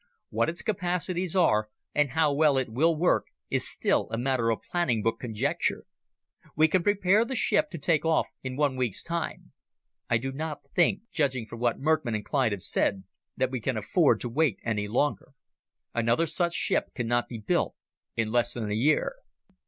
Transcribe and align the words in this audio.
What 0.31 0.49
its 0.49 0.63
capacities 0.63 1.35
are 1.35 1.69
and 1.93 2.09
how 2.09 2.33
well 2.33 2.57
it 2.57 2.69
will 2.69 2.95
work 2.97 3.27
is 3.51 3.69
still 3.69 4.07
a 4.09 4.17
matter 4.17 4.49
of 4.49 4.63
planning 4.71 5.03
book 5.03 5.19
conjecture. 5.19 5.83
We 6.55 6.67
can 6.67 6.81
prepare 6.81 7.23
the 7.23 7.35
ship 7.35 7.69
to 7.69 7.77
take 7.77 8.03
off 8.03 8.25
in 8.41 8.55
one 8.55 8.77
week's 8.77 9.03
time. 9.03 9.51
I 10.09 10.17
do 10.17 10.31
not 10.31 10.61
think, 10.73 11.01
judging 11.11 11.45
from 11.45 11.59
what 11.59 11.79
Merckmann 11.79 12.15
and 12.15 12.25
Clyde 12.25 12.51
have 12.51 12.63
said, 12.63 13.03
that 13.37 13.51
we 13.51 13.61
can 13.61 13.77
afford 13.77 14.19
to 14.21 14.29
wait 14.29 14.57
any 14.63 14.87
longer. 14.87 15.33
Another 15.93 16.25
such 16.25 16.55
ship 16.55 16.95
cannot 16.95 17.27
be 17.27 17.37
built 17.37 17.75
in 18.15 18.31
less 18.31 18.55
than 18.55 18.71
a 18.71 18.73
year." 18.73 19.17